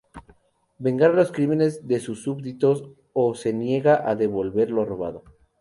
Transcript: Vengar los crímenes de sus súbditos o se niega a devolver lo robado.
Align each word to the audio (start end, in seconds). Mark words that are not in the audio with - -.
Vengar 0.79 1.13
los 1.13 1.31
crímenes 1.31 1.87
de 1.87 1.99
sus 1.99 2.23
súbditos 2.23 2.89
o 3.13 3.35
se 3.35 3.53
niega 3.53 4.09
a 4.09 4.15
devolver 4.15 4.71
lo 4.71 4.83
robado. 4.83 5.23